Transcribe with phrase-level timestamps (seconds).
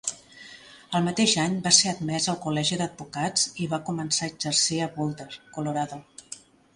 [0.99, 4.89] El mateix any va ser admès al col·legi d'advocats i va començar a exercir a
[4.97, 6.01] Boulder, Colorado.